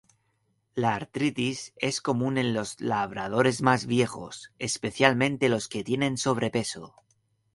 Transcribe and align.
La 0.73 0.95
artritis 0.95 1.73
es 1.75 2.01
común 2.01 2.39
en 2.39 2.55
los 2.55 2.81
labradores 2.81 3.61
más 3.61 3.85
viejos, 3.85 4.51
especialmente 4.57 5.47
los 5.47 5.67
que 5.67 5.83
tienen 5.83 6.17
sobrepeso. 6.17 6.95